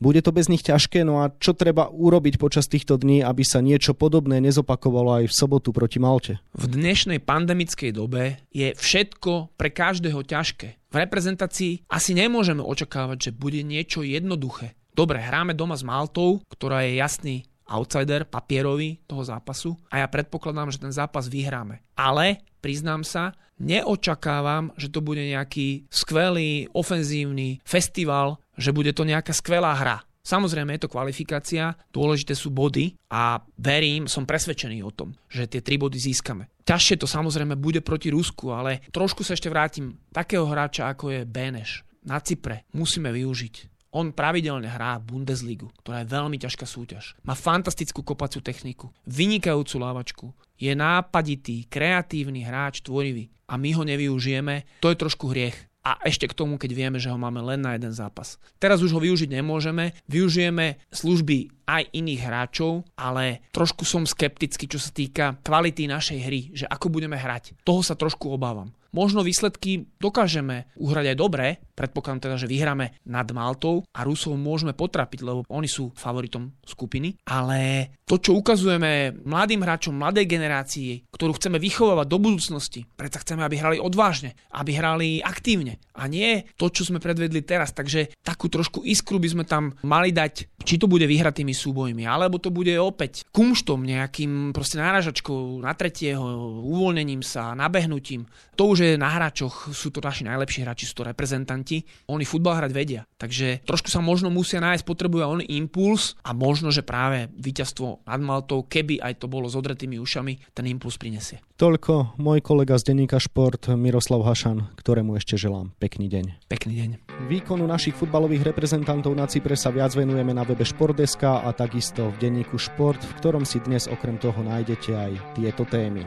Bude 0.05 0.21
to 0.21 0.29
bez 0.29 0.45
nich 0.53 0.61
ťažké, 0.61 1.01
no 1.01 1.25
a 1.25 1.33
čo 1.33 1.57
treba 1.57 1.89
urobiť 1.89 2.37
počas 2.37 2.69
týchto 2.69 3.01
dní, 3.01 3.25
aby 3.25 3.41
sa 3.41 3.57
niečo 3.57 3.97
podobné 3.97 4.37
nezopakovalo 4.37 5.25
aj 5.25 5.33
v 5.33 5.33
sobotu 5.33 5.73
proti 5.73 5.97
Malte? 5.97 6.37
V 6.53 6.69
dnešnej 6.69 7.25
pandemickej 7.25 7.89
dobe 7.89 8.37
je 8.53 8.77
všetko 8.77 9.57
pre 9.57 9.73
každého 9.73 10.21
ťažké 10.21 10.85
v 10.95 11.03
reprezentácii 11.03 11.91
asi 11.91 12.15
nemôžeme 12.15 12.63
očakávať, 12.63 13.27
že 13.27 13.31
bude 13.35 13.59
niečo 13.67 13.99
jednoduché. 13.99 14.79
Dobre, 14.95 15.19
hráme 15.19 15.51
doma 15.51 15.75
s 15.75 15.83
Maltou, 15.83 16.39
ktorá 16.47 16.87
je 16.87 17.03
jasný 17.03 17.35
outsider 17.67 18.23
papierový 18.23 19.03
toho 19.03 19.27
zápasu 19.27 19.75
a 19.91 19.99
ja 19.99 20.07
predpokladám, 20.07 20.71
že 20.71 20.79
ten 20.79 20.95
zápas 20.95 21.27
vyhráme. 21.27 21.83
Ale, 21.99 22.47
priznám 22.65 23.05
sa, 23.05 23.37
neočakávam, 23.61 24.73
že 24.73 24.89
to 24.89 25.05
bude 25.05 25.21
nejaký 25.21 25.85
skvelý, 25.93 26.65
ofenzívny 26.73 27.61
festival, 27.61 28.41
že 28.57 28.73
bude 28.73 28.89
to 28.97 29.05
nejaká 29.05 29.29
skvelá 29.37 29.77
hra. 29.77 30.01
Samozrejme 30.25 30.73
je 30.73 30.81
to 30.81 30.89
kvalifikácia, 30.89 31.77
dôležité 31.93 32.33
sú 32.33 32.49
body 32.49 32.97
a 33.13 33.37
verím, 33.61 34.09
som 34.09 34.25
presvedčený 34.25 34.81
o 34.81 34.89
tom, 34.89 35.13
že 35.29 35.45
tie 35.45 35.61
tri 35.61 35.77
body 35.77 36.01
získame. 36.01 36.49
Ťažšie 36.65 36.97
to 36.97 37.05
samozrejme 37.05 37.53
bude 37.53 37.85
proti 37.85 38.09
Rusku, 38.09 38.49
ale 38.49 38.81
trošku 38.89 39.21
sa 39.21 39.37
ešte 39.37 39.53
vrátim. 39.53 40.01
Takého 40.09 40.49
hráča 40.49 40.89
ako 40.89 41.13
je 41.13 41.21
Beneš 41.29 41.85
na 42.05 42.21
Cypre 42.21 42.69
musíme 42.77 43.09
využiť. 43.09 43.74
On 43.95 44.11
pravidelne 44.11 44.67
hrá 44.67 44.99
Bundesligu, 44.99 45.71
ktorá 45.79 46.03
je 46.03 46.11
veľmi 46.11 46.35
ťažká 46.35 46.67
súťaž. 46.67 47.15
Má 47.23 47.31
fantastickú 47.31 48.03
kopaciu 48.03 48.43
techniku, 48.43 48.91
vynikajúcu 49.07 49.75
lávačku, 49.79 50.25
je 50.59 50.75
nápaditý, 50.75 51.63
kreatívny 51.71 52.43
hráč, 52.43 52.83
tvorivý 52.83 53.31
a 53.47 53.55
my 53.55 53.71
ho 53.71 53.87
nevyužijeme, 53.87 54.83
to 54.83 54.91
je 54.91 54.99
trošku 54.99 55.31
hriech 55.31 55.55
a 55.85 56.01
ešte 56.01 56.25
k 56.25 56.33
tomu, 56.33 56.57
keď 56.57 56.71
vieme, 56.73 56.97
že 56.97 57.13
ho 57.13 57.15
máme 57.15 57.45
len 57.45 57.61
na 57.61 57.77
jeden 57.77 57.93
zápas. 57.93 58.41
Teraz 58.57 58.81
už 58.81 58.97
ho 58.97 58.99
využiť 58.99 59.29
nemôžeme, 59.29 59.93
využijeme 60.09 60.81
služby 60.89 61.53
aj 61.69 61.93
iných 61.93 62.21
hráčov, 62.25 62.89
ale 62.97 63.45
trošku 63.53 63.85
som 63.85 64.01
skeptický, 64.01 64.65
čo 64.65 64.81
sa 64.81 64.89
týka 64.89 65.37
kvality 65.45 65.85
našej 65.85 66.19
hry, 66.25 66.41
že 66.57 66.65
ako 66.65 66.89
budeme 66.89 67.15
hrať. 67.15 67.61
Toho 67.61 67.85
sa 67.85 67.93
trošku 67.93 68.33
obávam. 68.33 68.73
Možno 68.95 69.27
výsledky 69.27 69.91
dokážeme 69.99 70.71
uhrať 70.79 71.11
aj 71.11 71.17
dobre, 71.19 71.59
predpokladám 71.75 72.23
teda, 72.23 72.35
že 72.39 72.47
vyhráme 72.47 72.95
nad 73.11 73.27
Maltou 73.35 73.83
a 73.91 74.07
Rusov 74.07 74.39
môžeme 74.39 74.71
potrapiť, 74.71 75.19
lebo 75.19 75.43
oni 75.51 75.67
sú 75.67 75.91
favoritom 75.91 76.55
skupiny, 76.63 77.19
ale 77.27 77.91
to, 78.07 78.15
čo 78.15 78.39
ukazujeme 78.39 79.19
mladým 79.27 79.67
hráčom, 79.67 79.91
mladej 79.91 80.23
generácii, 80.31 81.11
ktorú 81.11 81.35
chceme 81.35 81.59
vychovávať 81.59 82.07
do 82.07 82.17
budúcnosti, 82.23 82.87
predsa 82.95 83.19
chceme, 83.19 83.43
aby 83.43 83.59
hrali 83.59 83.77
odvážne, 83.83 84.39
aby 84.55 84.71
hrali 84.79 85.19
aktívne 85.19 85.83
a 85.91 86.07
nie 86.07 86.47
to, 86.55 86.71
čo 86.71 86.87
sme 86.87 87.03
predvedli 87.03 87.43
teraz. 87.43 87.75
Takže 87.75 88.15
takú 88.23 88.47
trošku 88.47 88.87
iskru 88.87 89.19
by 89.19 89.27
sme 89.27 89.43
tam 89.43 89.75
mali 89.83 90.15
dať, 90.15 90.63
či 90.63 90.79
to 90.79 90.87
bude 90.87 91.03
vyhratými 91.03 91.51
súbojmi, 91.51 92.07
alebo 92.07 92.39
to 92.39 92.47
bude 92.47 92.71
opäť 92.79 93.27
kumštom, 93.35 93.83
nejakým 93.83 94.55
proste 94.55 94.79
náražačkou 94.79 95.59
na 95.59 95.75
tretieho, 95.75 96.23
uvoľnením 96.63 97.19
sa, 97.19 97.51
nabehnutím. 97.57 98.29
To 98.55 98.71
už 98.71 98.84
že 98.85 99.01
na 99.01 99.09
hráčoch 99.09 99.73
sú 99.73 99.89
to 99.89 99.97
naši 99.97 100.29
najlepší 100.29 100.61
hráči, 100.61 100.85
sú 100.85 101.01
to 101.01 101.09
reprezentanti. 101.09 101.81
Oni 102.05 102.21
futbal 102.21 102.61
hrať 102.61 102.71
vedia. 102.71 103.01
Takže 103.17 103.65
trošku 103.65 103.89
sa 103.89 103.99
možno 103.99 104.29
musia 104.29 104.61
nájsť, 104.61 104.85
potrebujú 104.85 105.25
oni 105.25 105.45
impuls 105.57 106.13
a 106.21 106.37
možno, 106.37 106.69
že 106.69 106.85
práve 106.85 107.33
víťazstvo 107.33 108.05
nad 108.05 108.21
Maltou, 108.21 108.61
keby 108.65 109.01
aj 109.01 109.21
to 109.21 109.25
bolo 109.25 109.49
s 109.49 109.57
odretými 109.57 109.97
ušami, 109.97 110.53
ten 110.53 110.65
impuls 110.69 111.01
prinesie. 111.01 111.41
Toľko 111.57 112.19
môj 112.21 112.45
kolega 112.45 112.77
z 112.77 112.93
denníka 112.93 113.17
Šport 113.17 113.71
Miroslav 113.73 114.21
Hašan, 114.21 114.75
ktorému 114.77 115.17
ešte 115.17 115.39
želám 115.39 115.73
pekný 115.81 116.11
deň. 116.11 116.45
Pekný 116.51 116.73
deň. 116.77 116.89
Výkonu 117.15 117.63
našich 117.63 117.95
futbalových 117.95 118.51
reprezentantov 118.51 119.15
na 119.15 119.23
Cypre 119.23 119.55
sa 119.55 119.71
viac 119.71 119.95
venujeme 119.95 120.35
na 120.35 120.43
webe 120.43 120.67
Športdeska 120.67 121.47
a 121.47 121.55
takisto 121.55 122.11
v 122.11 122.19
denníku 122.19 122.59
Šport, 122.59 122.99
v 122.99 123.15
ktorom 123.23 123.47
si 123.47 123.63
dnes 123.63 123.87
okrem 123.87 124.19
toho 124.19 124.35
nájdete 124.43 124.91
aj 124.91 125.11
tieto 125.31 125.63
témy. 125.63 126.03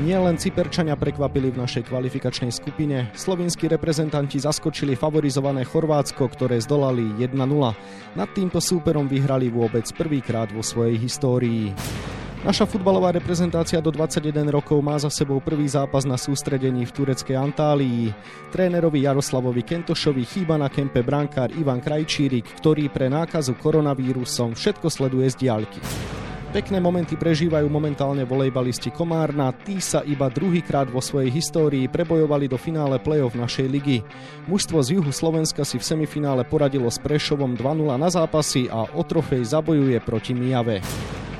Nie 0.00 0.16
len 0.16 0.40
Cyperčania 0.40 0.96
prekvapili 0.96 1.52
v 1.52 1.60
našej 1.60 1.92
kvalifikačnej 1.92 2.48
skupine, 2.48 3.12
slovinskí 3.12 3.68
reprezentanti 3.68 4.40
zaskočili 4.40 4.96
favorizované 4.96 5.68
Chorvátsko, 5.68 6.24
ktoré 6.24 6.56
zdolali 6.64 7.04
1-0. 7.20 7.36
Nad 8.16 8.28
týmto 8.32 8.56
súperom 8.56 9.12
vyhrali 9.12 9.52
vôbec 9.52 9.84
prvýkrát 9.92 10.48
vo 10.56 10.64
svojej 10.64 10.96
histórii. 10.96 11.76
Naša 12.46 12.62
futbalová 12.62 13.10
reprezentácia 13.10 13.82
do 13.82 13.90
21 13.90 14.46
rokov 14.54 14.78
má 14.78 14.94
za 15.02 15.10
sebou 15.10 15.42
prvý 15.42 15.66
zápas 15.66 16.06
na 16.06 16.14
sústredení 16.14 16.86
v 16.86 16.94
tureckej 16.94 17.34
Antálii. 17.34 18.14
Trénerovi 18.54 19.02
Jaroslavovi 19.02 19.66
Kentošovi 19.66 20.22
chýba 20.22 20.54
na 20.54 20.70
kempe 20.70 21.02
brankár 21.02 21.50
Ivan 21.58 21.82
Krajčírik, 21.82 22.46
ktorý 22.62 22.86
pre 22.86 23.10
nákazu 23.10 23.58
koronavírusom 23.58 24.54
všetko 24.54 24.86
sleduje 24.86 25.26
z 25.26 25.42
diaľky. 25.42 25.82
Pekné 26.54 26.78
momenty 26.78 27.18
prežívajú 27.18 27.66
momentálne 27.66 28.22
volejbalisti 28.22 28.94
Komárna, 28.94 29.50
tí 29.50 29.82
sa 29.82 30.06
iba 30.06 30.30
druhýkrát 30.30 30.86
vo 30.86 31.02
svojej 31.02 31.34
histórii 31.34 31.90
prebojovali 31.90 32.46
do 32.46 32.54
finále 32.54 33.02
play-off 33.02 33.34
našej 33.34 33.66
ligy. 33.66 34.06
Mužstvo 34.46 34.86
z 34.86 35.02
juhu 35.02 35.10
Slovenska 35.10 35.66
si 35.66 35.82
v 35.82 35.98
semifinále 35.98 36.46
poradilo 36.46 36.86
s 36.86 37.02
Prešovom 37.02 37.58
2-0 37.58 37.90
na 37.98 38.06
zápasy 38.06 38.70
a 38.70 38.86
o 38.86 39.02
trofej 39.02 39.42
zabojuje 39.42 39.98
proti 39.98 40.30
Mijave. 40.30 40.78